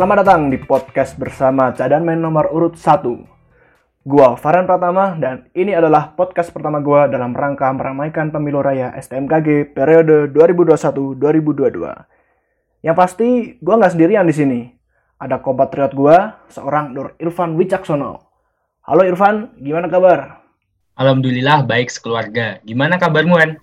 [0.00, 3.04] Selamat datang di podcast bersama Cadanmen nomor urut 1.
[4.08, 9.76] Gua Farhan Pratama dan ini adalah podcast pertama gua dalam rangka meramaikan pemilu raya STMKG
[9.76, 12.80] periode 2021-2022.
[12.80, 14.60] Yang pasti gua nggak sendirian di sini.
[15.20, 18.24] Ada kompatriot gua, seorang Nur Irfan Wicaksono.
[18.88, 20.48] Halo Irfan, gimana kabar?
[20.96, 22.56] Alhamdulillah baik sekeluarga.
[22.64, 23.60] Gimana kabarmu, An?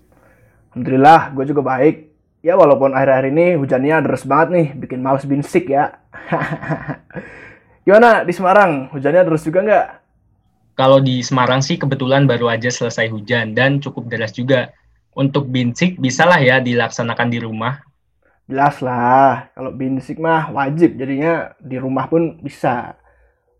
[0.69, 2.13] Alhamdulillah, gue juga baik.
[2.45, 5.97] Ya walaupun akhir-akhir ini hujannya deras banget nih, bikin males binsik ya.
[7.85, 8.93] Gimana di Semarang?
[8.93, 9.87] Hujannya deras juga nggak?
[10.77, 14.69] Kalau di Semarang sih kebetulan baru aja selesai hujan dan cukup deras juga.
[15.17, 17.81] Untuk binsik bisalah ya dilaksanakan di rumah.
[18.45, 22.93] Jelas lah, kalau binsik mah wajib, jadinya di rumah pun bisa.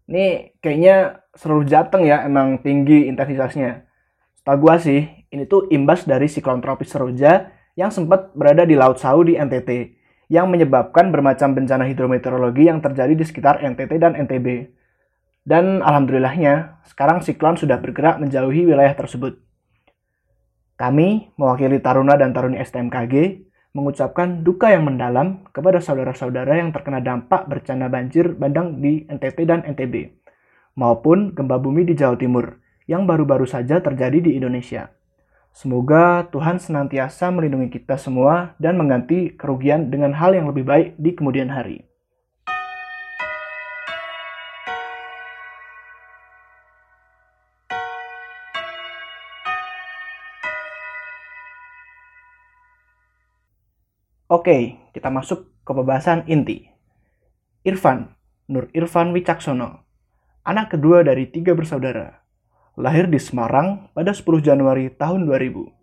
[0.05, 3.90] Ini kayaknya seluruh Jateng ya emang tinggi intensitasnya.
[4.38, 8.98] Setahu gua sih, ini tuh imbas dari siklon tropis Seroja yang sempat berada di Laut
[8.98, 9.93] Sau di NTT,
[10.34, 14.74] yang menyebabkan bermacam bencana hidrometeorologi yang terjadi di sekitar NTT dan NTB.
[15.48, 19.40] Dan alhamdulillahnya, sekarang siklon sudah bergerak menjauhi wilayah tersebut.
[20.76, 23.46] Kami, mewakili Taruna dan Taruni STMKG,
[23.77, 29.62] mengucapkan duka yang mendalam kepada saudara-saudara yang terkena dampak bencana banjir bandang di NTT dan
[29.63, 30.18] NTB,
[30.74, 32.57] maupun gempa bumi di Jawa Timur,
[32.90, 34.96] yang baru-baru saja terjadi di Indonesia.
[35.58, 41.18] Semoga Tuhan senantiasa melindungi kita semua dan mengganti kerugian dengan hal yang lebih baik di
[41.18, 41.82] kemudian hari.
[54.30, 56.70] Oke, kita masuk ke pembahasan inti.
[57.66, 58.14] Irfan,
[58.46, 59.90] Nur Irfan Wicaksono,
[60.46, 62.27] anak kedua dari tiga bersaudara,
[62.78, 65.74] lahir di Semarang pada 10 Januari tahun 2000.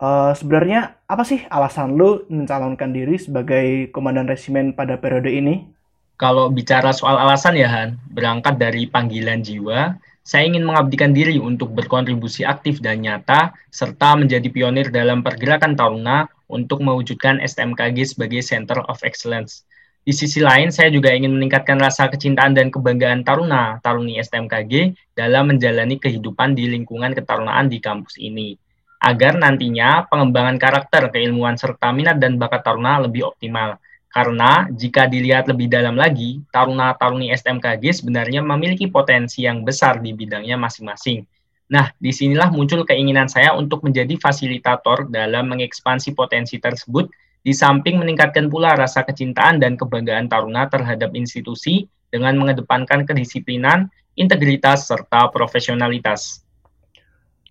[0.00, 5.68] Uh, sebenarnya apa sih alasan lu mencalonkan diri sebagai komandan resimen pada periode ini?
[6.16, 9.94] Kalau bicara soal alasan ya Han, berangkat dari panggilan jiwa,
[10.24, 16.32] saya ingin mengabdikan diri untuk berkontribusi aktif dan nyata, serta menjadi pionir dalam pergerakan Taruna
[16.48, 19.68] untuk mewujudkan STMKG sebagai Center of Excellence.
[20.04, 25.48] Di sisi lain, saya juga ingin meningkatkan rasa kecintaan dan kebanggaan Taruna, Taruni STMKG dalam
[25.48, 28.52] menjalani kehidupan di lingkungan ketarunaan di kampus ini.
[29.00, 33.80] Agar nantinya pengembangan karakter, keilmuan, serta minat dan bakat Taruna lebih optimal.
[34.12, 40.60] Karena jika dilihat lebih dalam lagi, Taruna-Taruni STMKG sebenarnya memiliki potensi yang besar di bidangnya
[40.60, 41.24] masing-masing.
[41.72, 47.08] Nah, di sinilah muncul keinginan saya untuk menjadi fasilitator dalam mengekspansi potensi tersebut
[47.44, 54.88] di samping meningkatkan pula rasa kecintaan dan kebanggaan Taruna terhadap institusi dengan mengedepankan kedisiplinan, integritas,
[54.88, 56.40] serta profesionalitas.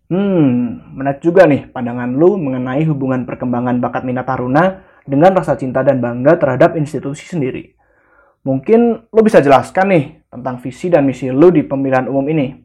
[0.09, 5.85] Hmm, menarik juga nih pandangan lu mengenai hubungan perkembangan bakat minat Taruna dengan rasa cinta
[5.85, 7.77] dan bangga terhadap institusi sendiri.
[8.43, 12.62] Mungkin lu bisa jelaskan nih tentang visi dan misi lu di pemilihan umum ini.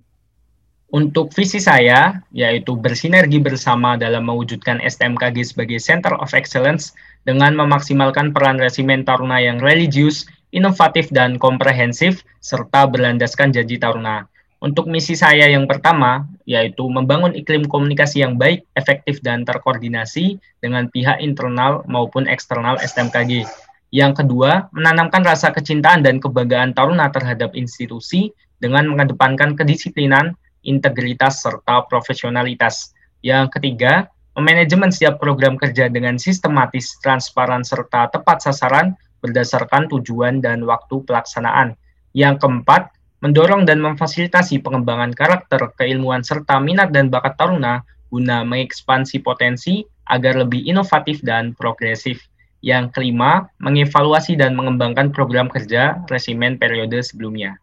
[0.88, 6.96] Untuk visi saya, yaitu bersinergi bersama dalam mewujudkan STMKG sebagai Center of Excellence
[7.28, 14.24] dengan memaksimalkan peran resimen Taruna yang religius, inovatif, dan komprehensif, serta berlandaskan janji Taruna.
[14.64, 20.88] Untuk misi saya yang pertama, yaitu membangun iklim komunikasi yang baik, efektif, dan terkoordinasi dengan
[20.88, 23.44] pihak internal maupun eksternal STMKG.
[23.92, 30.32] Yang kedua, menanamkan rasa kecintaan dan kebanggaan Taruna terhadap institusi dengan mengedepankan kedisiplinan,
[30.62, 32.94] integritas, serta profesionalitas.
[33.22, 34.08] Yang ketiga,
[34.38, 41.74] manajemen setiap program kerja dengan sistematis, transparan, serta tepat sasaran berdasarkan tujuan dan waktu pelaksanaan.
[42.14, 49.20] Yang keempat, mendorong dan memfasilitasi pengembangan karakter, keilmuan, serta minat dan bakat taruna guna mengekspansi
[49.20, 52.24] potensi agar lebih inovatif dan progresif.
[52.58, 57.54] Yang kelima, mengevaluasi dan mengembangkan program kerja resimen periode sebelumnya.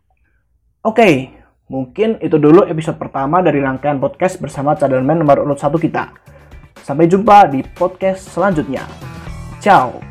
[0.87, 6.13] Oke, mungkin itu dulu episode pertama dari rangkaian podcast bersama cadangan nomor urut satu kita.
[6.85, 8.85] Sampai jumpa di podcast selanjutnya.
[9.57, 10.04] Ciao.